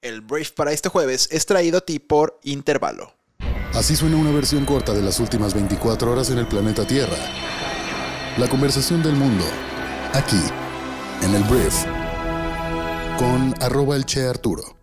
El 0.00 0.20
brief 0.20 0.52
para 0.52 0.70
este 0.70 0.88
jueves 0.88 1.28
es 1.32 1.44
traído 1.44 1.78
a 1.78 1.80
ti 1.80 1.98
por 1.98 2.38
Intervalo. 2.44 3.14
Así 3.74 3.96
suena 3.96 4.16
una 4.16 4.30
versión 4.30 4.64
corta 4.64 4.94
de 4.94 5.02
las 5.02 5.18
últimas 5.18 5.54
24 5.54 6.12
horas 6.12 6.30
en 6.30 6.38
el 6.38 6.46
planeta 6.46 6.86
Tierra. 6.86 7.16
La 8.36 8.48
conversación 8.48 9.02
del 9.02 9.16
mundo, 9.16 9.44
aquí, 10.12 10.40
en 11.22 11.34
el 11.34 11.42
brief, 11.42 11.74
con 13.18 13.52
arroba 13.60 13.96
el 13.96 14.06
Che 14.06 14.24
Arturo. 14.24 14.77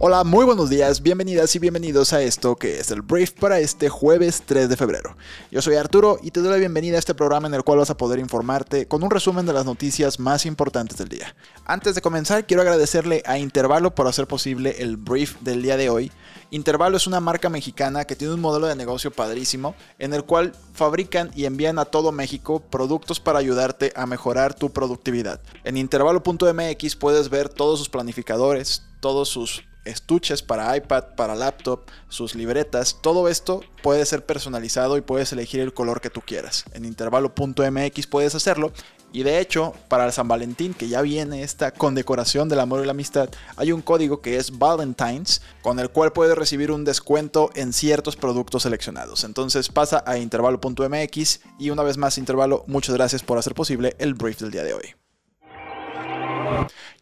Hola, 0.00 0.22
muy 0.22 0.44
buenos 0.44 0.70
días, 0.70 1.02
bienvenidas 1.02 1.56
y 1.56 1.58
bienvenidos 1.58 2.12
a 2.12 2.22
esto 2.22 2.54
que 2.54 2.78
es 2.78 2.92
el 2.92 3.02
brief 3.02 3.32
para 3.32 3.58
este 3.58 3.88
jueves 3.88 4.44
3 4.46 4.68
de 4.68 4.76
febrero. 4.76 5.16
Yo 5.50 5.60
soy 5.60 5.74
Arturo 5.74 6.20
y 6.22 6.30
te 6.30 6.38
doy 6.38 6.50
la 6.50 6.56
bienvenida 6.56 6.94
a 6.94 7.00
este 7.00 7.16
programa 7.16 7.48
en 7.48 7.54
el 7.54 7.64
cual 7.64 7.80
vas 7.80 7.90
a 7.90 7.96
poder 7.96 8.20
informarte 8.20 8.86
con 8.86 9.02
un 9.02 9.10
resumen 9.10 9.44
de 9.44 9.52
las 9.52 9.64
noticias 9.64 10.20
más 10.20 10.46
importantes 10.46 10.98
del 10.98 11.08
día. 11.08 11.34
Antes 11.64 11.96
de 11.96 12.00
comenzar, 12.00 12.46
quiero 12.46 12.62
agradecerle 12.62 13.24
a 13.26 13.38
Intervalo 13.38 13.92
por 13.92 14.06
hacer 14.06 14.28
posible 14.28 14.76
el 14.78 14.98
brief 14.98 15.34
del 15.40 15.62
día 15.62 15.76
de 15.76 15.90
hoy. 15.90 16.12
Intervalo 16.52 16.96
es 16.96 17.08
una 17.08 17.18
marca 17.18 17.48
mexicana 17.48 18.04
que 18.04 18.14
tiene 18.14 18.34
un 18.34 18.40
modelo 18.40 18.68
de 18.68 18.76
negocio 18.76 19.10
padrísimo 19.10 19.74
en 19.98 20.14
el 20.14 20.22
cual 20.22 20.52
fabrican 20.74 21.32
y 21.34 21.44
envían 21.44 21.80
a 21.80 21.86
todo 21.86 22.12
México 22.12 22.60
productos 22.60 23.18
para 23.18 23.40
ayudarte 23.40 23.92
a 23.96 24.06
mejorar 24.06 24.54
tu 24.54 24.70
productividad. 24.70 25.40
En 25.64 25.76
intervalo.mx 25.76 26.94
puedes 26.94 27.30
ver 27.30 27.48
todos 27.48 27.80
sus 27.80 27.88
planificadores, 27.88 28.84
todos 29.00 29.28
sus 29.28 29.67
estuches 29.88 30.42
para 30.42 30.76
iPad, 30.76 31.14
para 31.16 31.34
laptop, 31.34 31.80
sus 32.08 32.34
libretas, 32.34 32.98
todo 33.00 33.28
esto 33.28 33.62
puede 33.82 34.04
ser 34.06 34.24
personalizado 34.24 34.96
y 34.96 35.02
puedes 35.02 35.32
elegir 35.32 35.60
el 35.60 35.74
color 35.74 36.00
que 36.00 36.10
tú 36.10 36.20
quieras. 36.20 36.64
En 36.72 36.84
intervalo.mx 36.84 38.06
puedes 38.06 38.34
hacerlo 38.34 38.72
y 39.12 39.22
de 39.22 39.40
hecho, 39.40 39.72
para 39.88 40.04
el 40.04 40.12
San 40.12 40.28
Valentín, 40.28 40.74
que 40.74 40.88
ya 40.88 41.00
viene 41.00 41.42
esta 41.42 41.70
condecoración 41.70 42.48
del 42.48 42.60
amor 42.60 42.82
y 42.82 42.84
la 42.84 42.90
amistad, 42.90 43.30
hay 43.56 43.72
un 43.72 43.80
código 43.80 44.20
que 44.20 44.36
es 44.36 44.58
Valentine's, 44.58 45.40
con 45.62 45.78
el 45.78 45.90
cual 45.90 46.12
puedes 46.12 46.36
recibir 46.36 46.70
un 46.70 46.84
descuento 46.84 47.50
en 47.54 47.72
ciertos 47.72 48.16
productos 48.16 48.64
seleccionados. 48.64 49.24
Entonces 49.24 49.70
pasa 49.70 50.04
a 50.06 50.18
intervalo.mx 50.18 51.40
y 51.58 51.70
una 51.70 51.82
vez 51.82 51.96
más, 51.96 52.18
Intervalo, 52.18 52.64
muchas 52.66 52.94
gracias 52.94 53.22
por 53.22 53.38
hacer 53.38 53.54
posible 53.54 53.94
el 53.98 54.14
brief 54.14 54.40
del 54.40 54.50
día 54.50 54.64
de 54.64 54.74
hoy. 54.74 55.07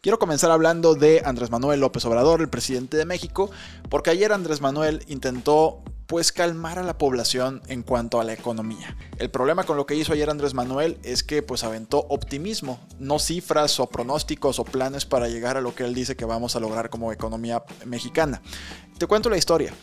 Quiero 0.01 0.19
comenzar 0.19 0.51
hablando 0.51 0.95
de 0.95 1.21
Andrés 1.25 1.49
Manuel 1.49 1.79
López 1.79 2.05
Obrador, 2.05 2.41
el 2.41 2.49
presidente 2.49 2.97
de 2.97 3.05
México, 3.05 3.49
porque 3.89 4.09
ayer 4.09 4.31
Andrés 4.31 4.61
Manuel 4.61 5.03
intentó 5.07 5.81
pues 6.07 6.31
calmar 6.31 6.79
a 6.79 6.83
la 6.83 6.97
población 6.97 7.61
en 7.67 7.83
cuanto 7.83 8.21
a 8.21 8.23
la 8.23 8.31
economía. 8.31 8.95
El 9.19 9.29
problema 9.29 9.65
con 9.65 9.75
lo 9.75 9.85
que 9.85 9.95
hizo 9.95 10.13
ayer 10.13 10.29
Andrés 10.29 10.53
Manuel 10.53 10.97
es 11.03 11.21
que 11.21 11.43
pues 11.43 11.65
aventó 11.65 12.05
optimismo, 12.09 12.79
no 12.97 13.19
cifras 13.19 13.79
o 13.81 13.87
pronósticos 13.87 14.59
o 14.59 14.63
planes 14.63 15.05
para 15.05 15.27
llegar 15.27 15.57
a 15.57 15.61
lo 15.61 15.75
que 15.75 15.83
él 15.83 15.93
dice 15.93 16.15
que 16.15 16.23
vamos 16.23 16.55
a 16.55 16.61
lograr 16.61 16.89
como 16.89 17.11
economía 17.11 17.61
mexicana. 17.85 18.41
Te 18.97 19.05
cuento 19.05 19.29
la 19.29 19.37
historia. 19.37 19.73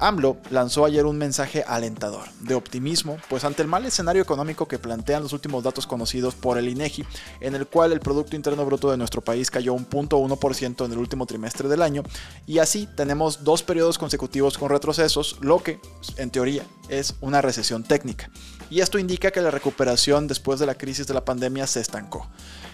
AMLO 0.00 0.38
lanzó 0.50 0.84
ayer 0.86 1.04
un 1.04 1.18
mensaje 1.18 1.62
alentador, 1.66 2.24
de 2.40 2.54
optimismo, 2.54 3.18
pues 3.28 3.44
ante 3.44 3.62
el 3.62 3.68
mal 3.68 3.84
escenario 3.84 4.22
económico 4.22 4.66
que 4.66 4.78
plantean 4.78 5.22
los 5.22 5.32
últimos 5.32 5.62
datos 5.62 5.86
conocidos 5.86 6.34
por 6.34 6.56
el 6.56 6.68
INEGI, 6.68 7.04
en 7.40 7.54
el 7.54 7.66
cual 7.66 7.92
el 7.92 8.00
Producto 8.00 8.34
Interno 8.34 8.64
Bruto 8.64 8.90
de 8.90 8.96
nuestro 8.96 9.20
país 9.20 9.50
cayó 9.50 9.74
un 9.74 9.88
0.1% 9.88 10.84
en 10.86 10.92
el 10.92 10.98
último 10.98 11.26
trimestre 11.26 11.68
del 11.68 11.82
año, 11.82 12.02
y 12.46 12.58
así 12.58 12.88
tenemos 12.96 13.44
dos 13.44 13.62
periodos 13.62 13.98
consecutivos 13.98 14.56
con 14.56 14.70
retrocesos, 14.70 15.36
lo 15.40 15.62
que, 15.62 15.78
en 16.16 16.30
teoría, 16.30 16.64
es 16.88 17.14
una 17.20 17.42
recesión 17.42 17.84
técnica. 17.84 18.30
Y 18.70 18.80
esto 18.80 18.98
indica 18.98 19.30
que 19.30 19.40
la 19.40 19.50
recuperación 19.50 20.28
después 20.28 20.60
de 20.60 20.66
la 20.66 20.76
crisis 20.76 21.06
de 21.06 21.14
la 21.14 21.24
pandemia 21.24 21.66
se 21.66 21.80
estancó. 21.80 22.28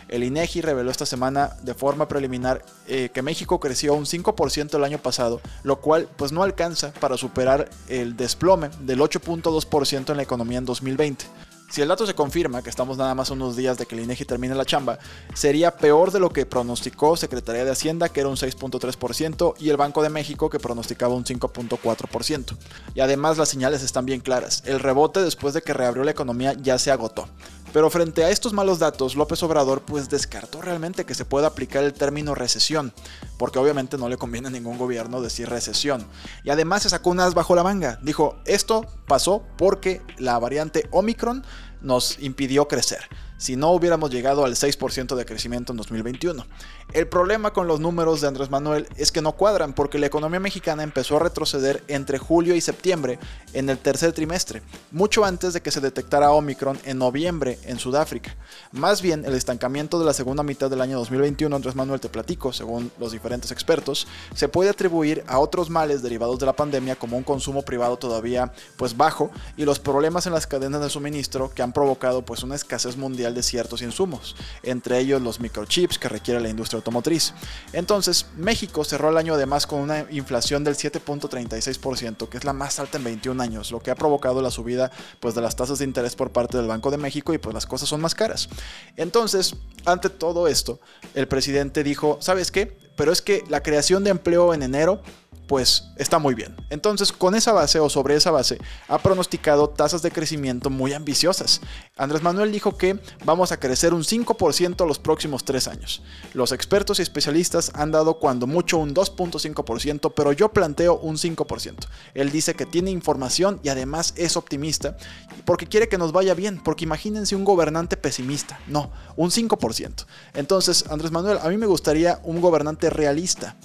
El 0.08 0.24
INEGI 0.24 0.60
reveló 0.60 0.90
esta 0.90 1.06
semana 1.06 1.56
de 1.62 1.74
forma 1.74 2.08
preliminar 2.08 2.64
eh, 2.86 3.10
que 3.12 3.22
México 3.22 3.58
creció 3.58 3.94
un 3.94 4.04
5% 4.04 4.74
el 4.74 4.84
año 4.84 4.98
pasado, 4.98 5.40
lo 5.62 5.80
cual 5.80 6.08
pues 6.16 6.32
no 6.32 6.42
alcanza 6.42 6.92
para 6.94 7.16
superar 7.16 7.68
el 7.88 8.16
desplome 8.16 8.70
del 8.80 9.00
8.2% 9.00 10.10
en 10.10 10.16
la 10.16 10.22
economía 10.22 10.58
en 10.58 10.64
2020. 10.64 11.26
Si 11.68 11.82
el 11.82 11.88
dato 11.88 12.06
se 12.06 12.14
confirma, 12.14 12.62
que 12.62 12.70
estamos 12.70 12.96
nada 12.96 13.14
más 13.16 13.30
unos 13.30 13.56
días 13.56 13.76
de 13.76 13.86
que 13.86 13.96
el 13.96 14.02
INEGI 14.02 14.24
termine 14.24 14.54
la 14.54 14.64
chamba, 14.64 15.00
sería 15.34 15.76
peor 15.76 16.12
de 16.12 16.20
lo 16.20 16.30
que 16.30 16.46
pronosticó 16.46 17.16
Secretaría 17.16 17.64
de 17.64 17.72
Hacienda, 17.72 18.08
que 18.08 18.20
era 18.20 18.28
un 18.28 18.36
6.3%, 18.36 19.54
y 19.58 19.70
el 19.70 19.76
Banco 19.76 20.02
de 20.02 20.08
México, 20.08 20.48
que 20.48 20.60
pronosticaba 20.60 21.14
un 21.14 21.24
5.4%. 21.24 22.56
Y 22.94 23.00
además 23.00 23.36
las 23.36 23.48
señales 23.48 23.82
están 23.82 24.06
bien 24.06 24.20
claras. 24.20 24.62
El 24.64 24.78
rebote 24.78 25.20
después 25.22 25.54
de 25.54 25.62
que 25.62 25.74
reabrió 25.74 26.04
la 26.04 26.12
economía 26.12 26.52
ya 26.52 26.78
se 26.78 26.92
agotó. 26.92 27.28
Pero 27.76 27.90
frente 27.90 28.24
a 28.24 28.30
estos 28.30 28.54
malos 28.54 28.78
datos, 28.78 29.16
López 29.16 29.42
Obrador 29.42 29.82
pues 29.82 30.08
descartó 30.08 30.62
realmente 30.62 31.04
que 31.04 31.12
se 31.12 31.26
pueda 31.26 31.48
aplicar 31.48 31.84
el 31.84 31.92
término 31.92 32.34
recesión, 32.34 32.94
porque 33.36 33.58
obviamente 33.58 33.98
no 33.98 34.08
le 34.08 34.16
conviene 34.16 34.48
a 34.48 34.50
ningún 34.50 34.78
gobierno 34.78 35.20
decir 35.20 35.50
recesión. 35.50 36.06
Y 36.42 36.48
además 36.48 36.84
se 36.84 36.88
sacó 36.88 37.10
unas 37.10 37.34
bajo 37.34 37.54
la 37.54 37.62
manga. 37.62 37.98
Dijo, 38.00 38.38
esto 38.46 38.86
pasó 39.06 39.42
porque 39.58 40.00
la 40.16 40.38
variante 40.38 40.88
Omicron 40.90 41.44
nos 41.82 42.18
impidió 42.18 42.66
crecer 42.66 43.10
si 43.36 43.56
no 43.56 43.70
hubiéramos 43.72 44.10
llegado 44.10 44.44
al 44.44 44.54
6% 44.54 45.14
de 45.14 45.24
crecimiento 45.24 45.72
en 45.72 45.76
2021. 45.78 46.46
El 46.92 47.08
problema 47.08 47.52
con 47.52 47.66
los 47.66 47.80
números 47.80 48.20
de 48.20 48.28
Andrés 48.28 48.50
Manuel 48.50 48.88
es 48.96 49.12
que 49.12 49.20
no 49.20 49.32
cuadran 49.32 49.72
porque 49.72 49.98
la 49.98 50.06
economía 50.06 50.40
mexicana 50.40 50.82
empezó 50.82 51.16
a 51.16 51.20
retroceder 51.20 51.82
entre 51.88 52.18
julio 52.18 52.54
y 52.54 52.60
septiembre 52.60 53.18
en 53.52 53.68
el 53.68 53.78
tercer 53.78 54.12
trimestre, 54.12 54.62
mucho 54.92 55.24
antes 55.24 55.52
de 55.52 55.60
que 55.60 55.70
se 55.70 55.80
detectara 55.80 56.30
Omicron 56.30 56.78
en 56.84 56.98
noviembre 56.98 57.58
en 57.64 57.78
Sudáfrica. 57.78 58.36
Más 58.72 59.02
bien, 59.02 59.24
el 59.24 59.34
estancamiento 59.34 59.98
de 59.98 60.04
la 60.04 60.12
segunda 60.12 60.42
mitad 60.42 60.70
del 60.70 60.80
año 60.80 60.98
2021, 60.98 61.54
Andrés 61.54 61.74
Manuel 61.74 62.00
te 62.00 62.08
platico, 62.08 62.52
según 62.52 62.90
los 62.98 63.12
diferentes 63.12 63.50
expertos, 63.50 64.06
se 64.34 64.48
puede 64.48 64.70
atribuir 64.70 65.24
a 65.26 65.38
otros 65.38 65.70
males 65.70 66.02
derivados 66.02 66.38
de 66.38 66.46
la 66.46 66.54
pandemia 66.54 66.96
como 66.96 67.16
un 67.16 67.24
consumo 67.24 67.62
privado 67.62 67.96
todavía 67.96 68.52
pues 68.76 68.96
bajo 68.96 69.30
y 69.56 69.64
los 69.64 69.78
problemas 69.78 70.26
en 70.26 70.32
las 70.32 70.46
cadenas 70.46 70.80
de 70.80 70.90
suministro 70.90 71.50
que 71.52 71.62
han 71.62 71.72
provocado 71.72 72.22
pues 72.22 72.42
una 72.42 72.54
escasez 72.54 72.96
mundial 72.96 73.25
de 73.34 73.42
ciertos 73.42 73.82
insumos, 73.82 74.36
entre 74.62 74.98
ellos 74.98 75.22
los 75.22 75.40
microchips 75.40 75.98
que 75.98 76.08
requiere 76.08 76.40
la 76.40 76.48
industria 76.48 76.78
automotriz. 76.78 77.34
Entonces, 77.72 78.26
México 78.36 78.84
cerró 78.84 79.10
el 79.10 79.16
año 79.16 79.34
además 79.34 79.66
con 79.66 79.80
una 79.80 80.06
inflación 80.10 80.64
del 80.64 80.76
7.36%, 80.76 82.28
que 82.28 82.38
es 82.38 82.44
la 82.44 82.52
más 82.52 82.78
alta 82.78 82.98
en 82.98 83.04
21 83.04 83.42
años, 83.42 83.70
lo 83.70 83.80
que 83.80 83.90
ha 83.90 83.94
provocado 83.94 84.42
la 84.42 84.50
subida 84.50 84.90
pues, 85.20 85.34
de 85.34 85.40
las 85.40 85.56
tasas 85.56 85.78
de 85.78 85.84
interés 85.84 86.16
por 86.16 86.30
parte 86.30 86.56
del 86.56 86.66
Banco 86.66 86.90
de 86.90 86.98
México 86.98 87.34
y 87.34 87.38
pues 87.38 87.54
las 87.54 87.66
cosas 87.66 87.88
son 87.88 88.00
más 88.00 88.14
caras. 88.14 88.48
Entonces, 88.96 89.54
ante 89.84 90.10
todo 90.10 90.48
esto, 90.48 90.80
el 91.14 91.28
presidente 91.28 91.82
dijo, 91.82 92.18
¿sabes 92.20 92.50
qué? 92.50 92.76
Pero 92.96 93.12
es 93.12 93.22
que 93.22 93.44
la 93.48 93.62
creación 93.62 94.04
de 94.04 94.10
empleo 94.10 94.54
en 94.54 94.62
enero 94.62 95.02
pues 95.46 95.84
está 95.96 96.18
muy 96.18 96.34
bien. 96.34 96.54
Entonces, 96.70 97.12
con 97.12 97.34
esa 97.34 97.52
base 97.52 97.78
o 97.78 97.88
sobre 97.88 98.16
esa 98.16 98.30
base, 98.30 98.58
ha 98.88 98.98
pronosticado 98.98 99.68
tasas 99.68 100.02
de 100.02 100.10
crecimiento 100.10 100.70
muy 100.70 100.92
ambiciosas. 100.92 101.60
Andrés 101.96 102.22
Manuel 102.22 102.52
dijo 102.52 102.76
que 102.76 102.98
vamos 103.24 103.52
a 103.52 103.60
crecer 103.60 103.94
un 103.94 104.02
5% 104.02 104.86
los 104.86 104.98
próximos 104.98 105.44
tres 105.44 105.68
años. 105.68 106.02
Los 106.34 106.52
expertos 106.52 106.98
y 106.98 107.02
especialistas 107.02 107.70
han 107.74 107.92
dado 107.92 108.18
cuando 108.18 108.46
mucho 108.46 108.78
un 108.78 108.94
2.5%, 108.94 110.12
pero 110.14 110.32
yo 110.32 110.50
planteo 110.52 110.98
un 110.98 111.16
5%. 111.16 111.74
Él 112.14 112.30
dice 112.30 112.54
que 112.54 112.66
tiene 112.66 112.90
información 112.90 113.60
y 113.62 113.68
además 113.68 114.14
es 114.16 114.36
optimista 114.36 114.96
porque 115.44 115.66
quiere 115.66 115.88
que 115.88 115.98
nos 115.98 116.12
vaya 116.12 116.34
bien, 116.34 116.60
porque 116.62 116.84
imagínense 116.84 117.36
un 117.36 117.44
gobernante 117.44 117.96
pesimista. 117.96 118.60
No, 118.66 118.90
un 119.16 119.30
5%. 119.30 120.06
Entonces, 120.34 120.84
Andrés 120.90 121.12
Manuel, 121.12 121.38
a 121.40 121.48
mí 121.48 121.56
me 121.56 121.66
gustaría 121.66 122.20
un 122.24 122.40
gobernante 122.40 122.90
realista 122.90 123.56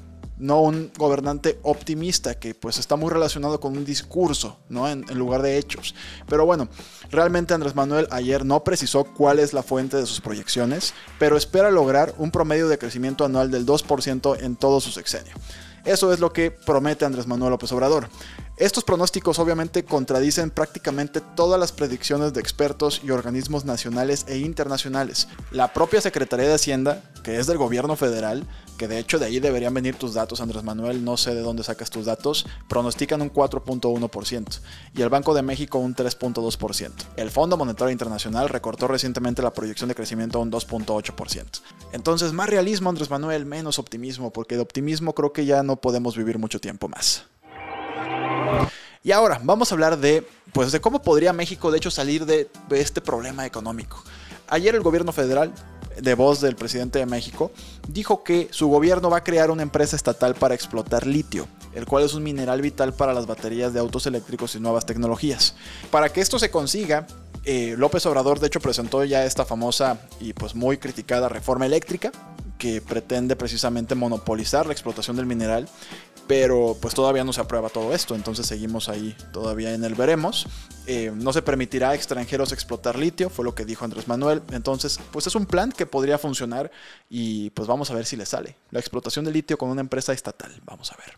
no 0.42 0.62
un 0.62 0.92
gobernante 0.98 1.60
optimista 1.62 2.38
que 2.38 2.56
pues 2.56 2.78
está 2.78 2.96
muy 2.96 3.10
relacionado 3.10 3.60
con 3.60 3.78
un 3.78 3.86
discurso, 3.86 4.58
¿no? 4.70 4.90
En, 4.90 5.06
en, 5.08 5.18
lugar 5.18 5.42
de 5.42 5.58
hechos. 5.58 5.96
Pero 6.28 6.46
bueno, 6.46 6.68
realmente 7.12 7.54
Andrés 7.54 7.76
Manuel 7.76 8.08
ayer 8.12 8.44
no 8.44 8.64
precisó 8.64 9.04
cuál 9.06 9.40
es 9.40 9.54
la 9.54 9.64
fuente 9.64 9.98
de 9.98 10.06
sus 10.06 10.20
proyecciones, 10.20 10.94
pero 11.20 11.38
espera 11.38 11.72
lograr 11.72 12.14
un 12.18 12.32
promedio 12.32 12.68
de 12.68 12.78
crecimiento 12.78 13.24
anual 13.24 13.52
del 13.52 13.66
2% 13.66 14.38
en 14.42 14.56
todo 14.56 14.82
su 14.82 14.92
sexenio. 14.92 15.34
Eso 15.86 16.14
es 16.14 16.20
lo 16.20 16.32
que 16.32 16.52
promete 16.52 17.06
Andrés 17.06 17.28
Manuel 17.28 17.52
López 17.52 17.72
Obrador. 17.72 18.08
Estos 18.58 18.84
pronósticos 18.84 19.40
obviamente 19.40 19.86
contradicen 19.86 20.52
prácticamente 20.52 21.20
todas 21.20 21.60
las 21.60 21.72
predicciones 21.72 22.34
de 22.34 22.42
expertos 22.42 23.02
y 23.04 23.10
organismos 23.10 23.66
nacionales 23.66 24.26
e 24.28 24.38
internacionales. 24.38 25.28
La 25.52 25.74
propia 25.74 26.00
Secretaría 26.02 26.48
de 26.48 26.54
Hacienda, 26.54 27.02
que 27.24 27.40
es 27.40 27.48
del 27.48 27.58
gobierno 27.58 27.96
federal, 27.96 28.46
que 28.78 28.88
de 28.88 29.00
hecho 29.00 29.20
de 29.20 29.26
ahí 29.26 29.40
deberían 29.40 29.74
venir 29.74 29.96
tus 29.96 30.14
datos, 30.14 30.42
Andrés 30.42 30.64
Manuel, 30.64 31.04
no 31.04 31.18
sé 31.18 31.34
de 31.34 31.42
dónde 31.42 31.64
sacas 31.64 31.90
tus 31.90 32.06
datos, 32.06 32.46
pronostican 32.68 33.22
un 33.22 33.32
4.1% 33.32 34.60
y 34.96 35.02
el 35.02 35.10
Banco 35.10 35.34
de 35.34 35.42
México 35.42 35.80
un 35.80 35.96
3.2%. 35.96 36.92
El 37.16 37.32
Fondo 37.32 37.58
Monetario 37.58 37.92
Internacional 37.92 38.50
recortó 38.50 38.88
recientemente 38.88 39.42
la 39.42 39.54
proyección 39.54 39.88
de 39.88 39.96
crecimiento 39.96 40.40
a 40.40 40.42
un 40.42 40.52
2.8%. 40.52 41.62
Entonces, 41.94 42.34
más 42.34 42.50
realismo, 42.50 42.90
Andrés 42.90 43.10
Manuel, 43.10 43.46
menos 43.46 43.80
optimismo, 43.80 44.32
porque 44.34 44.56
de 44.56 44.62
optimismo 44.62 45.14
creo 45.14 45.34
que 45.34 45.46
ya 45.46 45.64
no 45.64 45.78
podemos 45.78 46.18
vivir 46.18 46.38
mucho 46.38 46.60
tiempo 46.60 46.88
más. 46.88 47.31
Y 49.04 49.12
ahora 49.12 49.40
vamos 49.44 49.72
a 49.72 49.76
hablar 49.76 49.98
de, 49.98 50.28
pues, 50.54 50.72
de 50.72 50.80
cómo 50.80 51.02
podría 51.02 51.34
México 51.34 51.72
de 51.72 51.78
hecho 51.78 51.92
salir 51.92 52.26
de 52.26 52.50
este 52.70 53.02
problema 53.02 53.46
económico. 53.46 54.04
Ayer 54.48 54.76
el 54.76 54.82
gobierno 54.82 55.12
federal 55.12 55.54
de 56.00 56.16
voz 56.16 56.42
del 56.42 56.56
presidente 56.56 57.00
de 57.00 57.06
México, 57.06 57.52
dijo 57.88 58.24
que 58.24 58.48
su 58.52 58.68
gobierno 58.68 59.10
va 59.10 59.18
a 59.18 59.24
crear 59.24 59.52
una 59.52 59.64
empresa 59.64 59.96
estatal 59.96 60.36
para 60.36 60.56
explotar 60.56 61.06
litio, 61.06 61.48
el 61.74 61.86
cual 61.86 62.04
es 62.04 62.14
un 62.14 62.24
mineral 62.24 62.62
vital 62.62 62.94
para 62.94 63.14
las 63.14 63.28
baterías 63.28 63.74
de 63.74 63.80
autos 63.80 64.06
eléctricos 64.06 64.56
y 64.56 64.60
nuevas 64.60 64.86
tecnologías. 64.86 65.56
Para 65.90 66.10
que 66.10 66.22
esto 66.22 66.40
se 66.40 66.52
consiga, 66.52 67.08
eh, 67.44 67.76
López 67.78 68.06
Obrador 68.06 68.40
de 68.40 68.48
hecho 68.48 68.60
presentó 68.60 69.04
ya 69.04 69.26
esta 69.26 69.46
famosa 69.46 70.00
y 70.20 70.34
pues 70.34 70.56
muy 70.56 70.78
criticada 70.78 71.28
reforma 71.28 71.66
eléctrica 71.66 72.12
que 72.58 72.80
pretende 72.80 73.36
precisamente 73.36 73.96
monopolizar 73.96 74.68
la 74.68 74.74
explotación 74.74 75.16
del 75.16 75.26
mineral 75.26 75.68
pero 76.28 76.78
pues 76.82 76.94
todavía 76.94 77.24
no 77.24 77.34
se 77.34 77.42
aprueba 77.42 77.70
todo 77.70 77.94
esto, 77.94 78.16
entonces 78.16 78.46
seguimos 78.46 78.90
ahí 78.90 79.16
todavía 79.32 79.74
en 79.74 79.84
el 79.84 79.96
veremos. 79.96 80.48
Eh, 80.88 81.12
no 81.14 81.34
se 81.34 81.42
permitirá 81.42 81.90
a 81.90 81.96
extranjeros 81.96 82.52
explotar 82.52 82.98
litio, 82.98 83.30
fue 83.30 83.46
lo 83.46 83.54
que 83.54 83.66
dijo 83.66 83.86
Andrés 83.86 84.08
Manuel, 84.08 84.42
entonces 84.52 85.00
pues 85.12 85.28
es 85.28 85.36
un 85.36 85.46
plan 85.46 85.72
que 85.72 85.86
podría 85.86 86.18
funcionar 86.18 86.72
y 87.10 87.50
pues 87.52 87.68
vamos 87.68 87.92
a 87.92 87.96
ver 87.96 88.06
si 88.06 88.16
le 88.16 88.26
sale. 88.26 88.56
La 88.72 88.80
explotación 88.80 89.26
de 89.26 89.32
litio 89.32 89.58
con 89.58 89.70
una 89.70 89.82
empresa 89.82 90.14
estatal, 90.14 90.52
vamos 90.66 90.92
a 90.92 90.98
ver. 90.98 91.18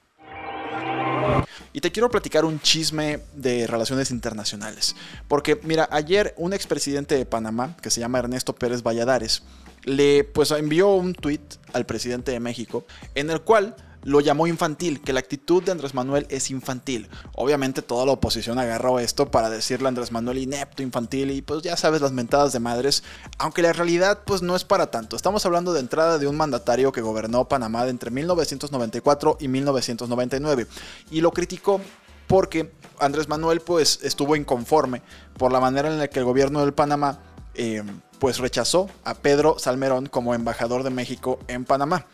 Y 1.72 1.82
te 1.82 1.92
quiero 1.92 2.10
platicar 2.10 2.46
un 2.46 2.60
chisme 2.60 3.20
de 3.34 3.66
relaciones 3.68 4.12
internacionales. 4.12 4.96
Porque, 5.28 5.60
mira, 5.64 5.88
ayer 5.92 6.34
un 6.38 6.54
expresidente 6.54 7.16
de 7.16 7.26
Panamá, 7.26 7.76
que 7.82 7.90
se 7.90 8.00
llama 8.00 8.20
Ernesto 8.20 8.54
Pérez 8.54 8.84
Valladares, 8.84 9.44
le 9.86 10.24
pues 10.24 10.52
envió 10.52 10.90
un 10.90 11.14
tweet 11.14 11.42
al 11.74 11.86
presidente 11.86 12.32
de 12.32 12.40
México 12.40 12.86
en 13.16 13.30
el 13.30 13.42
cual 13.42 13.76
lo 14.04 14.20
llamó 14.20 14.48
infantil, 14.48 15.02
que 15.02 15.14
la 15.14 15.20
actitud 15.20 15.64
de 15.64 15.72
Andrés 15.72 15.94
Manuel 15.94 16.26
es 16.30 16.52
infantil. 16.52 17.10
Obviamente 17.36 17.82
toda 17.82 18.06
la 18.06 18.14
oposición 18.14 18.60
agarró 18.60 19.00
esto 19.00 19.32
para 19.32 19.50
decirle 19.50 19.88
a 19.88 19.90
Andrés 19.90 20.12
Manuel 20.12 20.38
inepto, 20.38 20.84
infantil 20.84 21.32
y 21.32 21.42
pues 21.42 21.62
ya 21.62 21.78
sabes 21.78 22.02
las 22.02 22.12
mentadas 22.12 22.54
de 22.54 22.60
madres, 22.60 23.04
aunque 23.38 23.62
la 23.62 23.74
realidad 23.74 24.20
pues 24.26 24.42
no 24.42 24.56
es 24.56 24.64
para 24.64 24.92
tanto. 24.92 25.16
Estamos 25.16 25.46
hablando 25.46 25.74
de 25.74 25.80
entrada 25.80 26.18
de 26.18 26.28
un 26.28 26.38
mandatario 26.38 26.92
que 26.92 27.02
gobernó 27.02 27.48
Panamá 27.48 27.88
entre 27.88 28.12
1994 28.12 29.38
y 29.40 29.48
1999 29.48 30.68
y 31.12 31.22
lo 31.22 31.32
criticó 31.32 31.82
porque 32.28 32.72
Andrés 33.00 33.28
Manuel 33.28 33.62
pues 33.62 34.00
estuvo 34.04 34.36
inconforme 34.36 35.02
por 35.38 35.52
la 35.52 35.60
manera 35.60 35.90
en 35.90 36.00
la 36.00 36.08
que 36.08 36.20
el 36.20 36.26
gobierno 36.26 36.62
del 36.62 36.74
Panamá 36.74 37.20
eh, 37.56 37.84
pues 38.20 38.40
rechazó 38.40 38.90
a 39.04 39.16
Pedro 39.16 39.60
Salmerón 39.60 40.08
como 40.08 40.34
embajador 40.34 40.84
de 40.84 40.90
México 40.90 41.40
en 41.48 41.66
Panamá 41.66 42.06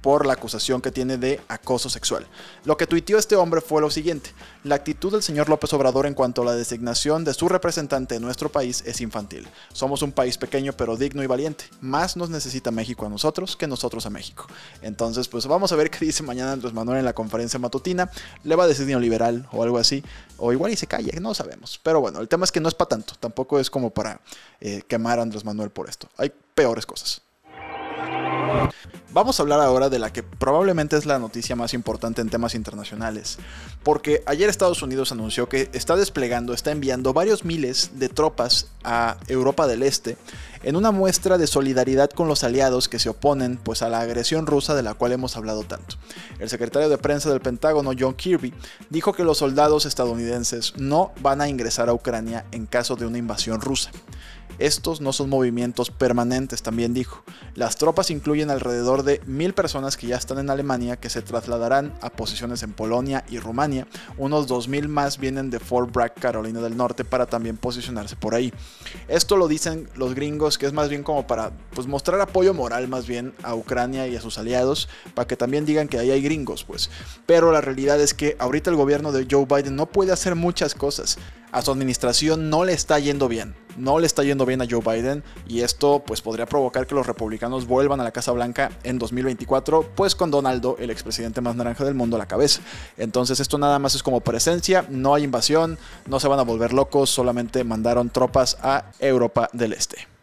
por 0.00 0.26
la 0.26 0.34
acusación 0.34 0.80
que 0.80 0.90
tiene 0.90 1.16
de 1.16 1.40
acoso 1.48 1.90
sexual. 1.90 2.26
Lo 2.64 2.76
que 2.76 2.86
tuiteó 2.86 3.18
este 3.18 3.36
hombre 3.36 3.60
fue 3.60 3.80
lo 3.80 3.90
siguiente, 3.90 4.30
la 4.64 4.76
actitud 4.76 5.12
del 5.12 5.22
señor 5.22 5.48
López 5.48 5.72
Obrador 5.72 6.06
en 6.06 6.14
cuanto 6.14 6.42
a 6.42 6.44
la 6.44 6.54
designación 6.54 7.24
de 7.24 7.34
su 7.34 7.48
representante 7.48 8.14
en 8.14 8.22
nuestro 8.22 8.50
país 8.50 8.82
es 8.86 9.00
infantil. 9.00 9.48
Somos 9.72 10.02
un 10.02 10.12
país 10.12 10.38
pequeño 10.38 10.72
pero 10.72 10.96
digno 10.96 11.22
y 11.22 11.26
valiente, 11.26 11.64
más 11.80 12.16
nos 12.16 12.30
necesita 12.30 12.70
México 12.70 13.06
a 13.06 13.08
nosotros 13.08 13.56
que 13.56 13.66
nosotros 13.66 14.06
a 14.06 14.10
México. 14.10 14.46
Entonces 14.82 15.28
pues 15.28 15.46
vamos 15.46 15.72
a 15.72 15.76
ver 15.76 15.90
qué 15.90 16.04
dice 16.04 16.22
mañana 16.22 16.52
Andrés 16.52 16.72
Manuel 16.72 16.98
en 16.98 17.04
la 17.04 17.14
conferencia 17.14 17.58
matutina, 17.58 18.10
le 18.44 18.56
va 18.56 18.64
a 18.64 18.68
decir 18.68 18.86
neoliberal 18.86 19.48
o 19.52 19.62
algo 19.62 19.78
así, 19.78 20.02
o 20.36 20.52
igual 20.52 20.72
y 20.72 20.76
se 20.76 20.86
calle, 20.86 21.18
no 21.20 21.34
sabemos. 21.34 21.80
Pero 21.82 22.00
bueno, 22.00 22.20
el 22.20 22.28
tema 22.28 22.44
es 22.44 22.52
que 22.52 22.60
no 22.60 22.68
es 22.68 22.74
para 22.74 22.88
tanto, 22.90 23.14
tampoco 23.18 23.58
es 23.58 23.70
como 23.70 23.90
para 23.90 24.20
eh, 24.60 24.82
quemar 24.86 25.18
a 25.18 25.22
Andrés 25.22 25.44
Manuel 25.44 25.70
por 25.70 25.88
esto, 25.88 26.08
hay 26.16 26.32
peores 26.54 26.86
cosas. 26.86 27.22
Vamos 29.10 29.40
a 29.40 29.42
hablar 29.42 29.60
ahora 29.60 29.88
de 29.88 29.98
la 29.98 30.12
que 30.12 30.22
probablemente 30.22 30.94
es 30.96 31.06
la 31.06 31.18
noticia 31.18 31.56
más 31.56 31.72
importante 31.72 32.20
en 32.20 32.28
temas 32.28 32.54
internacionales, 32.54 33.38
porque 33.82 34.22
ayer 34.26 34.50
Estados 34.50 34.82
Unidos 34.82 35.12
anunció 35.12 35.48
que 35.48 35.70
está 35.72 35.96
desplegando, 35.96 36.52
está 36.52 36.72
enviando 36.72 37.14
varios 37.14 37.42
miles 37.42 37.92
de 37.94 38.10
tropas 38.10 38.68
a 38.84 39.16
Europa 39.26 39.66
del 39.66 39.82
Este 39.82 40.18
en 40.62 40.76
una 40.76 40.90
muestra 40.90 41.38
de 41.38 41.46
solidaridad 41.46 42.10
con 42.10 42.28
los 42.28 42.44
aliados 42.44 42.88
que 42.88 42.98
se 42.98 43.08
oponen 43.08 43.56
pues 43.56 43.82
a 43.82 43.88
la 43.88 44.00
agresión 44.00 44.46
rusa 44.46 44.74
de 44.74 44.82
la 44.82 44.94
cual 44.94 45.12
hemos 45.12 45.36
hablado 45.36 45.64
tanto. 45.64 45.96
El 46.38 46.48
secretario 46.48 46.88
de 46.88 46.98
prensa 46.98 47.30
del 47.30 47.40
Pentágono, 47.40 47.92
John 47.98 48.14
Kirby, 48.14 48.54
dijo 48.90 49.12
que 49.12 49.24
los 49.24 49.38
soldados 49.38 49.86
estadounidenses 49.86 50.74
no 50.76 51.12
van 51.20 51.40
a 51.40 51.48
ingresar 51.48 51.88
a 51.88 51.94
Ucrania 51.94 52.44
en 52.52 52.66
caso 52.66 52.96
de 52.96 53.06
una 53.06 53.18
invasión 53.18 53.60
rusa. 53.60 53.90
Estos 54.58 55.00
no 55.00 55.12
son 55.12 55.28
movimientos 55.28 55.90
permanentes, 55.90 56.62
también 56.62 56.92
dijo. 56.92 57.22
Las 57.54 57.76
tropas 57.76 58.10
incluyen 58.10 58.50
alrededor 58.50 59.04
de 59.04 59.20
mil 59.24 59.54
personas 59.54 59.96
que 59.96 60.08
ya 60.08 60.16
están 60.16 60.38
en 60.38 60.50
Alemania 60.50 60.96
que 60.96 61.10
se 61.10 61.22
trasladarán 61.22 61.94
a 62.00 62.10
posiciones 62.10 62.64
en 62.64 62.72
Polonia 62.72 63.24
y 63.28 63.38
Rumania. 63.38 63.86
Unos 64.16 64.48
2.000 64.48 64.88
más 64.88 65.18
vienen 65.18 65.50
de 65.50 65.60
Fort 65.60 65.92
Bragg, 65.92 66.14
Carolina 66.14 66.60
del 66.60 66.76
Norte, 66.76 67.04
para 67.04 67.26
también 67.26 67.56
posicionarse 67.56 68.16
por 68.16 68.34
ahí. 68.34 68.52
Esto 69.06 69.36
lo 69.36 69.46
dicen 69.46 69.88
los 69.94 70.14
gringos, 70.14 70.47
que 70.56 70.66
es 70.66 70.72
más 70.72 70.88
bien 70.88 71.02
como 71.02 71.26
para 71.26 71.50
pues, 71.74 71.86
mostrar 71.86 72.20
apoyo 72.20 72.54
moral 72.54 72.88
más 72.88 73.06
bien 73.06 73.34
a 73.42 73.54
Ucrania 73.54 74.06
y 74.06 74.16
a 74.16 74.20
sus 74.20 74.38
aliados, 74.38 74.88
para 75.14 75.26
que 75.26 75.36
también 75.36 75.66
digan 75.66 75.88
que 75.88 75.98
ahí 75.98 76.10
hay 76.10 76.22
gringos, 76.22 76.64
pues. 76.64 76.90
Pero 77.26 77.52
la 77.52 77.60
realidad 77.60 78.00
es 78.00 78.14
que 78.14 78.36
ahorita 78.38 78.70
el 78.70 78.76
gobierno 78.76 79.12
de 79.12 79.26
Joe 79.30 79.44
Biden 79.44 79.76
no 79.76 79.86
puede 79.86 80.12
hacer 80.12 80.36
muchas 80.36 80.74
cosas. 80.74 81.18
A 81.50 81.60
su 81.60 81.72
administración 81.72 82.48
no 82.48 82.64
le 82.64 82.72
está 82.72 82.98
yendo 82.98 83.28
bien 83.28 83.54
no 83.78 83.98
le 83.98 84.06
está 84.06 84.22
yendo 84.24 84.44
bien 84.44 84.60
a 84.60 84.66
Joe 84.68 84.80
Biden 84.80 85.22
y 85.46 85.60
esto 85.60 86.02
pues 86.04 86.20
podría 86.20 86.46
provocar 86.46 86.86
que 86.86 86.94
los 86.94 87.06
republicanos 87.06 87.66
vuelvan 87.66 88.00
a 88.00 88.04
la 88.04 88.10
Casa 88.10 88.32
Blanca 88.32 88.70
en 88.82 88.98
2024, 88.98 89.92
pues 89.94 90.14
con 90.14 90.30
Donaldo, 90.30 90.76
el 90.78 90.90
expresidente 90.90 91.40
más 91.40 91.56
naranja 91.56 91.84
del 91.84 91.94
mundo, 91.94 92.16
a 92.16 92.18
la 92.18 92.26
cabeza. 92.26 92.60
Entonces 92.96 93.40
esto 93.40 93.58
nada 93.58 93.78
más 93.78 93.94
es 93.94 94.02
como 94.02 94.20
presencia, 94.20 94.84
no 94.88 95.14
hay 95.14 95.24
invasión, 95.24 95.78
no 96.06 96.20
se 96.20 96.28
van 96.28 96.40
a 96.40 96.42
volver 96.42 96.72
locos, 96.72 97.10
solamente 97.10 97.64
mandaron 97.64 98.10
tropas 98.10 98.58
a 98.62 98.90
Europa 98.98 99.48
del 99.52 99.72
Este. 99.72 100.17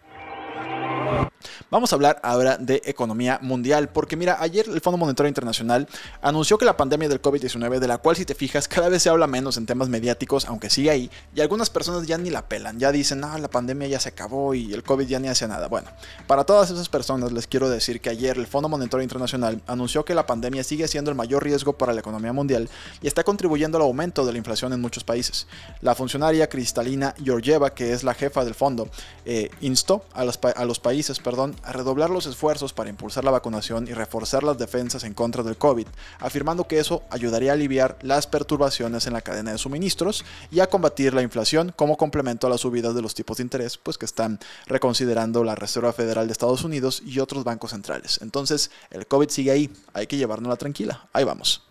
Vamos 1.72 1.92
a 1.92 1.96
hablar 1.96 2.20
ahora 2.24 2.58
de 2.58 2.82
economía 2.86 3.40
mundial, 3.42 3.90
porque 3.90 4.16
mira, 4.16 4.38
ayer 4.40 4.66
el 4.68 4.82
Fondo 4.82 4.98
Monetario 4.98 5.28
Internacional 5.28 5.88
anunció 6.22 6.58
que 6.58 6.66
la 6.66 6.78
pandemia 6.78 7.10
del 7.10 7.22
COVID-19, 7.22 7.80
de 7.80 7.88
la 7.88 7.98
cual 7.98 8.16
si 8.16 8.26
te 8.26 8.36
fijas 8.36 8.68
cada 8.68 8.90
vez 8.90 9.04
se 9.04 9.10
habla 9.10 9.28
menos 9.28 9.58
en 9.58 9.66
temas 9.66 9.90
mediáticos, 9.90 10.46
aunque 10.46 10.70
sigue 10.70 10.90
ahí, 10.90 11.10
y 11.34 11.42
algunas 11.42 11.70
personas 11.70 12.08
ya 12.08 12.18
ni 12.18 12.30
la 12.30 12.48
pelan, 12.48 12.80
ya 12.80 12.92
dicen, 12.92 13.24
ah, 13.24 13.38
la 13.38 13.50
pandemia 13.50 13.88
ya 13.88 14.00
se 14.00 14.10
acabó 14.10 14.54
y 14.54 14.74
el 14.74 14.84
COVID 14.84 15.08
ya 15.08 15.20
ni 15.20 15.28
hace 15.28 15.48
nada. 15.48 15.68
Bueno, 15.68 15.90
para 16.28 16.44
todas 16.44 16.72
esas 16.72 16.90
personas 16.90 17.32
les 17.32 17.48
quiero 17.48 17.70
decir 17.70 18.02
que 18.02 18.10
ayer 18.10 18.38
el 18.38 18.48
Fondo 18.48 18.70
Monetario 18.70 19.04
Internacional 19.04 19.62
anunció 19.68 20.06
que 20.06 20.16
la 20.16 20.26
pandemia 20.26 20.64
sigue 20.64 20.88
siendo 20.88 21.12
el 21.12 21.18
mayor 21.18 21.44
riesgo 21.44 21.74
para 21.74 21.94
la 21.94 22.00
economía 22.00 22.34
mundial 22.34 22.70
y 23.02 23.08
está 23.08 23.24
contribuyendo 23.24 23.78
al 23.78 23.84
aumento 23.84 24.26
de 24.26 24.32
la 24.32 24.38
inflación 24.38 24.74
en 24.74 24.82
muchos 24.82 25.04
países. 25.04 25.48
La 25.82 25.96
funcionaria 25.96 26.50
Cristalina 26.50 27.14
Georgieva, 27.24 27.74
que 27.74 27.94
es 27.94 28.04
la 28.04 28.14
jefa 28.14 28.46
del 28.46 28.56
fondo, 28.56 28.90
eh, 29.26 29.50
instó 29.62 30.06
a 30.14 30.26
los, 30.26 30.40
a 30.56 30.66
los 30.66 30.80
países 30.80 31.15
perdón, 31.20 31.56
a 31.64 31.72
redoblar 31.72 32.10
los 32.10 32.26
esfuerzos 32.26 32.74
para 32.74 32.90
impulsar 32.90 33.24
la 33.24 33.32
vacunación 33.32 33.88
y 33.88 33.94
reforzar 33.94 34.44
las 34.44 34.58
defensas 34.58 35.04
en 35.04 35.14
contra 35.14 35.44
del 35.44 35.58
COVID, 35.58 35.88
afirmando 36.20 36.68
que 36.68 36.80
eso 36.80 37.04
ayudaría 37.10 37.52
a 37.52 37.54
aliviar 37.54 37.98
las 38.02 38.28
perturbaciones 38.28 39.08
en 39.08 39.14
la 39.14 39.22
cadena 39.22 39.52
de 39.52 39.58
suministros 39.58 40.26
y 40.52 40.60
a 40.60 40.68
combatir 40.68 41.14
la 41.14 41.22
inflación 41.22 41.74
como 41.76 41.98
complemento 41.98 42.48
a 42.48 42.50
las 42.50 42.62
subidas 42.62 42.96
de 42.96 43.02
los 43.02 43.16
tipos 43.16 43.38
de 43.38 43.44
interés 43.44 43.78
pues 43.78 43.98
que 43.98 44.06
están 44.06 44.40
reconsiderando 44.68 45.44
la 45.44 45.56
Reserva 45.56 45.94
Federal 45.94 46.28
de 46.28 46.34
Estados 46.34 46.64
Unidos 46.64 47.02
y 47.06 47.20
otros 47.20 47.44
bancos 47.44 47.72
centrales. 47.72 48.20
Entonces, 48.22 48.72
el 48.92 49.08
COVID 49.08 49.30
sigue 49.30 49.52
ahí, 49.52 49.74
hay 49.94 50.08
que 50.08 50.18
llevárnosla 50.18 50.56
tranquila. 50.56 51.08
Ahí 51.14 51.24
vamos. 51.24 51.62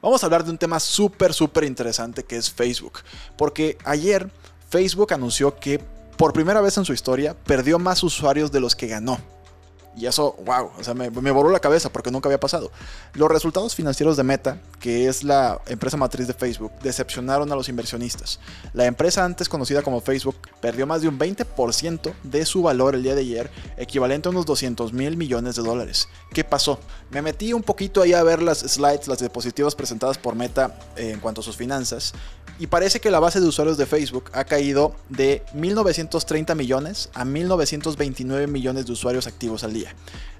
Vamos 0.00 0.22
a 0.22 0.26
hablar 0.26 0.44
de 0.44 0.50
un 0.50 0.58
tema 0.58 0.80
súper, 0.80 1.32
súper 1.32 1.64
interesante 1.64 2.24
que 2.24 2.36
es 2.36 2.50
Facebook. 2.50 3.00
Porque 3.36 3.78
ayer 3.84 4.30
Facebook 4.68 5.12
anunció 5.14 5.58
que 5.58 5.80
por 6.18 6.32
primera 6.32 6.60
vez 6.60 6.76
en 6.76 6.84
su 6.84 6.92
historia, 6.92 7.34
perdió 7.46 7.78
más 7.78 8.02
usuarios 8.02 8.50
de 8.50 8.58
los 8.58 8.74
que 8.74 8.88
ganó. 8.88 9.18
Y 9.98 10.06
eso, 10.06 10.36
wow, 10.44 10.70
o 10.78 10.84
sea, 10.84 10.94
me, 10.94 11.08
voló 11.08 11.50
la 11.50 11.58
cabeza 11.58 11.90
porque 11.90 12.12
nunca 12.12 12.28
había 12.28 12.38
pasado. 12.38 12.70
Los 13.14 13.28
resultados 13.28 13.74
financieros 13.74 14.16
de 14.16 14.22
Meta, 14.22 14.60
que 14.78 15.08
es 15.08 15.24
la 15.24 15.60
empresa 15.66 15.96
matriz 15.96 16.28
de 16.28 16.34
Facebook, 16.34 16.70
decepcionaron 16.82 17.50
a 17.50 17.56
los 17.56 17.68
inversionistas. 17.68 18.38
La 18.74 18.86
empresa 18.86 19.24
antes 19.24 19.48
conocida 19.48 19.82
como 19.82 20.00
Facebook 20.00 20.36
perdió 20.60 20.86
más 20.86 21.02
de 21.02 21.08
un 21.08 21.18
20% 21.18 22.14
de 22.22 22.46
su 22.46 22.62
valor 22.62 22.94
el 22.94 23.02
día 23.02 23.16
de 23.16 23.22
ayer, 23.22 23.50
equivalente 23.76 24.28
a 24.28 24.30
unos 24.30 24.46
200 24.46 24.92
mil 24.92 25.16
millones 25.16 25.56
de 25.56 25.62
dólares. 25.62 26.08
¿Qué 26.32 26.44
pasó? 26.44 26.78
Me 27.10 27.20
metí 27.20 27.52
un 27.52 27.62
poquito 27.62 28.00
ahí 28.00 28.12
a 28.12 28.22
ver 28.22 28.40
las 28.40 28.60
slides, 28.60 29.08
las 29.08 29.18
diapositivas 29.18 29.74
presentadas 29.74 30.16
por 30.16 30.36
Meta 30.36 30.78
eh, 30.96 31.10
en 31.10 31.18
cuanto 31.18 31.40
a 31.40 31.44
sus 31.44 31.56
finanzas 31.56 32.14
y 32.58 32.66
parece 32.66 33.00
que 33.00 33.10
la 33.10 33.20
base 33.20 33.40
de 33.40 33.46
usuarios 33.46 33.78
de 33.78 33.86
Facebook 33.86 34.30
ha 34.32 34.44
caído 34.44 34.94
de 35.08 35.44
1.930 35.54 36.56
millones 36.56 37.08
a 37.14 37.24
1.929 37.24 38.48
millones 38.48 38.86
de 38.86 38.92
usuarios 38.92 39.26
activos 39.26 39.62
al 39.62 39.72
día. 39.72 39.87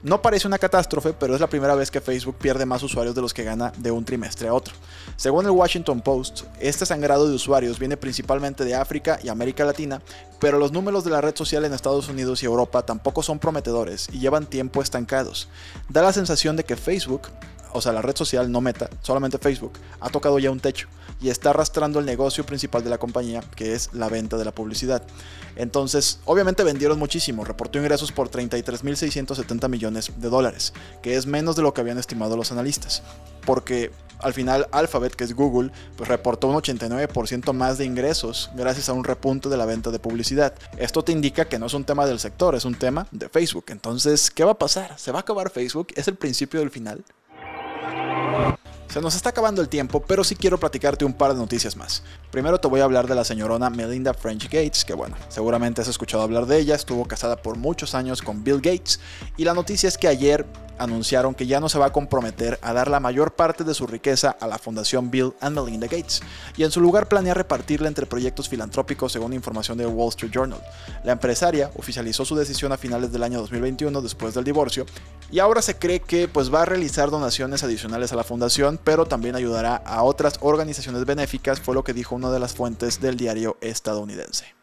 No 0.02 0.22
parece 0.22 0.46
una 0.46 0.58
catástrofe, 0.58 1.12
pero 1.12 1.34
es 1.34 1.40
la 1.40 1.48
primera 1.48 1.74
vez 1.74 1.90
que 1.90 2.00
Facebook 2.00 2.36
pierde 2.36 2.64
más 2.64 2.82
usuarios 2.84 3.16
de 3.16 3.20
los 3.20 3.34
que 3.34 3.42
gana 3.42 3.72
de 3.78 3.90
un 3.90 4.04
trimestre 4.04 4.46
a 4.46 4.54
otro. 4.54 4.74
Según 5.16 5.44
el 5.44 5.50
Washington 5.50 6.00
Post, 6.00 6.42
este 6.60 6.86
sangrado 6.86 7.28
de 7.28 7.34
usuarios 7.34 7.80
viene 7.80 7.96
principalmente 7.96 8.64
de 8.64 8.76
África 8.76 9.18
y 9.22 9.28
América 9.28 9.64
Latina, 9.64 10.00
pero 10.40 10.58
los 10.58 10.72
números 10.72 11.04
de 11.04 11.10
la 11.10 11.20
red 11.20 11.36
social 11.36 11.64
en 11.64 11.72
Estados 11.72 12.08
Unidos 12.08 12.42
y 12.42 12.46
Europa 12.46 12.82
tampoco 12.82 13.22
son 13.22 13.38
prometedores 13.38 14.08
y 14.12 14.20
llevan 14.20 14.46
tiempo 14.46 14.82
estancados. 14.82 15.48
Da 15.88 16.02
la 16.02 16.12
sensación 16.12 16.56
de 16.56 16.64
que 16.64 16.76
Facebook 16.76 17.28
o 17.72 17.80
sea, 17.80 17.92
la 17.92 18.02
red 18.02 18.16
social 18.16 18.50
no 18.50 18.60
meta, 18.60 18.88
solamente 19.02 19.38
Facebook, 19.38 19.72
ha 20.00 20.10
tocado 20.10 20.38
ya 20.38 20.50
un 20.50 20.60
techo 20.60 20.88
y 21.20 21.30
está 21.30 21.50
arrastrando 21.50 21.98
el 21.98 22.06
negocio 22.06 22.44
principal 22.46 22.82
de 22.84 22.90
la 22.90 22.98
compañía, 22.98 23.42
que 23.56 23.74
es 23.74 23.90
la 23.92 24.08
venta 24.08 24.36
de 24.36 24.44
la 24.44 24.52
publicidad. 24.52 25.02
Entonces, 25.56 26.20
obviamente 26.24 26.62
vendieron 26.62 26.98
muchísimo, 26.98 27.44
reportó 27.44 27.78
ingresos 27.78 28.12
por 28.12 28.30
33.670 28.30 29.68
millones 29.68 30.12
de 30.16 30.28
dólares, 30.28 30.72
que 31.02 31.16
es 31.16 31.26
menos 31.26 31.56
de 31.56 31.62
lo 31.62 31.74
que 31.74 31.80
habían 31.80 31.98
estimado 31.98 32.36
los 32.36 32.52
analistas, 32.52 33.02
porque 33.44 33.90
al 34.20 34.34
final 34.34 34.68
Alphabet, 34.72 35.14
que 35.14 35.24
es 35.24 35.34
Google, 35.34 35.70
pues 35.96 36.08
reportó 36.08 36.48
un 36.48 36.56
89% 36.56 37.52
más 37.52 37.78
de 37.78 37.84
ingresos 37.84 38.50
gracias 38.54 38.88
a 38.88 38.92
un 38.92 39.04
repunte 39.04 39.48
de 39.48 39.56
la 39.56 39.66
venta 39.66 39.90
de 39.90 39.98
publicidad. 39.98 40.54
Esto 40.76 41.02
te 41.02 41.12
indica 41.12 41.46
que 41.46 41.58
no 41.58 41.66
es 41.66 41.74
un 41.74 41.84
tema 41.84 42.06
del 42.06 42.18
sector, 42.18 42.54
es 42.54 42.64
un 42.64 42.74
tema 42.74 43.06
de 43.10 43.28
Facebook. 43.28 43.66
Entonces, 43.68 44.30
¿qué 44.30 44.44
va 44.44 44.52
a 44.52 44.58
pasar? 44.58 44.98
¿Se 44.98 45.12
va 45.12 45.18
a 45.18 45.22
acabar 45.22 45.50
Facebook? 45.50 45.88
¿Es 45.94 46.08
el 46.08 46.16
principio 46.16 46.60
del 46.60 46.70
final? 46.70 47.04
Se 48.88 49.02
nos 49.02 49.14
está 49.14 49.28
acabando 49.28 49.60
el 49.60 49.68
tiempo, 49.68 50.02
pero 50.02 50.24
sí 50.24 50.34
quiero 50.34 50.58
platicarte 50.58 51.04
un 51.04 51.12
par 51.12 51.34
de 51.34 51.38
noticias 51.38 51.76
más. 51.76 52.02
Primero 52.30 52.58
te 52.58 52.68
voy 52.68 52.80
a 52.80 52.84
hablar 52.84 53.06
de 53.06 53.14
la 53.14 53.22
señorona 53.22 53.68
Melinda 53.68 54.14
French 54.14 54.44
Gates, 54.44 54.82
que 54.82 54.94
bueno, 54.94 55.14
seguramente 55.28 55.82
has 55.82 55.88
escuchado 55.88 56.22
hablar 56.22 56.46
de 56.46 56.58
ella, 56.58 56.74
estuvo 56.74 57.04
casada 57.04 57.36
por 57.36 57.58
muchos 57.58 57.94
años 57.94 58.22
con 58.22 58.42
Bill 58.42 58.62
Gates, 58.62 58.98
y 59.36 59.44
la 59.44 59.52
noticia 59.52 59.88
es 59.88 59.98
que 59.98 60.08
ayer 60.08 60.46
anunciaron 60.78 61.34
que 61.34 61.46
ya 61.46 61.60
no 61.60 61.68
se 61.68 61.78
va 61.78 61.86
a 61.86 61.92
comprometer 61.92 62.58
a 62.62 62.72
dar 62.72 62.88
la 62.88 63.00
mayor 63.00 63.34
parte 63.34 63.64
de 63.64 63.74
su 63.74 63.86
riqueza 63.86 64.30
a 64.40 64.46
la 64.46 64.58
Fundación 64.58 65.10
Bill 65.10 65.34
and 65.40 65.58
Melinda 65.58 65.86
Gates, 65.86 66.22
y 66.56 66.64
en 66.64 66.70
su 66.70 66.80
lugar 66.80 67.08
planea 67.08 67.34
repartirla 67.34 67.88
entre 67.88 68.06
proyectos 68.06 68.48
filantrópicos 68.48 69.12
según 69.12 69.34
información 69.34 69.76
de 69.76 69.86
Wall 69.86 70.08
Street 70.10 70.32
Journal. 70.32 70.62
La 71.04 71.12
empresaria 71.12 71.70
oficializó 71.76 72.24
su 72.24 72.36
decisión 72.36 72.72
a 72.72 72.78
finales 72.78 73.12
del 73.12 73.22
año 73.22 73.38
2021 73.40 74.00
después 74.00 74.32
del 74.32 74.44
divorcio, 74.44 74.86
y 75.30 75.38
ahora 75.38 75.62
se 75.62 75.76
cree 75.76 76.00
que 76.00 76.28
pues 76.28 76.52
va 76.52 76.62
a 76.62 76.64
realizar 76.64 77.10
donaciones 77.10 77.62
adicionales 77.62 78.12
a 78.12 78.16
la 78.16 78.24
fundación, 78.24 78.78
pero 78.82 79.06
también 79.06 79.36
ayudará 79.36 79.76
a 79.76 80.02
otras 80.02 80.34
organizaciones 80.40 81.04
benéficas, 81.04 81.60
fue 81.60 81.74
lo 81.74 81.84
que 81.84 81.94
dijo 81.94 82.14
una 82.14 82.30
de 82.30 82.40
las 82.40 82.54
fuentes 82.54 83.00
del 83.00 83.16
diario 83.16 83.56
estadounidense. 83.60 84.58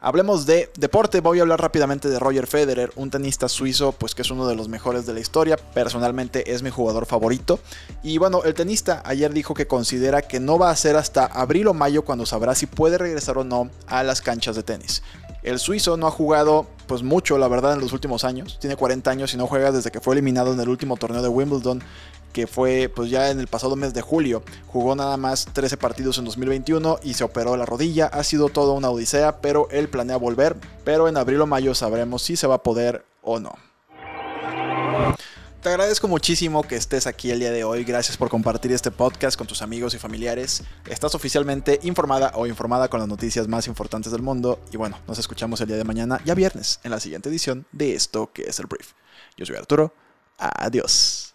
Hablemos 0.00 0.46
de 0.46 0.70
deporte, 0.76 1.20
voy 1.20 1.38
a 1.38 1.42
hablar 1.42 1.60
rápidamente 1.60 2.08
de 2.08 2.18
Roger 2.18 2.46
Federer, 2.46 2.90
un 2.96 3.10
tenista 3.10 3.48
suizo, 3.48 3.92
pues 3.92 4.14
que 4.14 4.22
es 4.22 4.30
uno 4.30 4.46
de 4.46 4.54
los 4.54 4.68
mejores 4.68 5.06
de 5.06 5.12
la 5.12 5.20
historia, 5.20 5.56
personalmente 5.56 6.52
es 6.52 6.62
mi 6.62 6.70
jugador 6.70 7.06
favorito. 7.06 7.60
Y 8.02 8.18
bueno, 8.18 8.42
el 8.44 8.54
tenista 8.54 9.02
ayer 9.04 9.32
dijo 9.32 9.54
que 9.54 9.66
considera 9.66 10.22
que 10.22 10.40
no 10.40 10.58
va 10.58 10.70
a 10.70 10.76
ser 10.76 10.96
hasta 10.96 11.26
abril 11.26 11.68
o 11.68 11.74
mayo 11.74 12.02
cuando 12.02 12.26
sabrá 12.26 12.54
si 12.54 12.66
puede 12.66 12.98
regresar 12.98 13.38
o 13.38 13.44
no 13.44 13.70
a 13.86 14.02
las 14.02 14.22
canchas 14.22 14.56
de 14.56 14.62
tenis. 14.62 15.02
El 15.42 15.58
suizo 15.58 15.96
no 15.96 16.06
ha 16.06 16.10
jugado 16.10 16.66
pues 16.86 17.02
mucho, 17.02 17.38
la 17.38 17.48
verdad, 17.48 17.74
en 17.74 17.80
los 17.80 17.92
últimos 17.92 18.24
años. 18.24 18.58
Tiene 18.60 18.76
40 18.76 19.10
años 19.10 19.32
y 19.32 19.36
no 19.36 19.46
juega 19.46 19.72
desde 19.72 19.90
que 19.90 20.00
fue 20.00 20.14
eliminado 20.14 20.52
en 20.52 20.60
el 20.60 20.68
último 20.68 20.96
torneo 20.96 21.22
de 21.22 21.28
Wimbledon 21.28 21.82
que 22.32 22.46
fue 22.46 22.90
pues 22.94 23.10
ya 23.10 23.30
en 23.30 23.40
el 23.40 23.46
pasado 23.48 23.76
mes 23.76 23.94
de 23.94 24.02
julio. 24.02 24.42
Jugó 24.68 24.94
nada 24.94 25.16
más 25.16 25.46
13 25.52 25.76
partidos 25.76 26.18
en 26.18 26.24
2021 26.24 27.00
y 27.02 27.14
se 27.14 27.24
operó 27.24 27.56
la 27.56 27.66
rodilla. 27.66 28.06
Ha 28.06 28.24
sido 28.24 28.48
toda 28.48 28.72
una 28.74 28.90
odisea, 28.90 29.40
pero 29.40 29.68
él 29.70 29.88
planea 29.88 30.16
volver. 30.16 30.56
Pero 30.84 31.08
en 31.08 31.16
abril 31.16 31.40
o 31.40 31.46
mayo 31.46 31.74
sabremos 31.74 32.22
si 32.22 32.36
se 32.36 32.46
va 32.46 32.56
a 32.56 32.62
poder 32.62 33.04
o 33.22 33.40
no. 33.40 33.69
Te 35.62 35.68
agradezco 35.68 36.08
muchísimo 36.08 36.62
que 36.62 36.76
estés 36.76 37.06
aquí 37.06 37.30
el 37.30 37.38
día 37.38 37.50
de 37.50 37.64
hoy. 37.64 37.84
Gracias 37.84 38.16
por 38.16 38.30
compartir 38.30 38.72
este 38.72 38.90
podcast 38.90 39.36
con 39.36 39.46
tus 39.46 39.60
amigos 39.60 39.92
y 39.92 39.98
familiares. 39.98 40.62
Estás 40.88 41.14
oficialmente 41.14 41.78
informada 41.82 42.32
o 42.34 42.46
informada 42.46 42.88
con 42.88 42.98
las 42.98 43.08
noticias 43.08 43.46
más 43.46 43.66
importantes 43.66 44.10
del 44.10 44.22
mundo. 44.22 44.58
Y 44.72 44.78
bueno, 44.78 44.98
nos 45.06 45.18
escuchamos 45.18 45.60
el 45.60 45.68
día 45.68 45.76
de 45.76 45.84
mañana, 45.84 46.18
ya 46.24 46.34
viernes, 46.34 46.80
en 46.82 46.92
la 46.92 46.98
siguiente 46.98 47.28
edición 47.28 47.66
de 47.72 47.94
esto 47.94 48.32
que 48.32 48.44
es 48.44 48.58
el 48.58 48.68
brief. 48.68 48.92
Yo 49.36 49.44
soy 49.44 49.56
Arturo. 49.56 49.92
Adiós. 50.38 51.34